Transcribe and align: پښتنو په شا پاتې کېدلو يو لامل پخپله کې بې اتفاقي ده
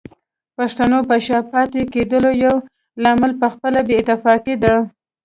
پښتنو 0.57 0.99
په 1.09 1.15
شا 1.25 1.39
پاتې 1.51 1.81
کېدلو 1.93 2.31
يو 2.45 2.55
لامل 3.03 3.31
پخپله 3.41 3.79
کې 3.83 3.85
بې 3.87 3.95
اتفاقي 4.01 4.55
ده 4.63 4.75